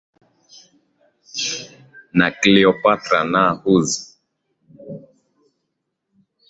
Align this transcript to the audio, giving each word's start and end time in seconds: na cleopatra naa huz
na 2.17 2.27
cleopatra 2.41 3.19
naa 3.33 3.51
huz 3.61 3.89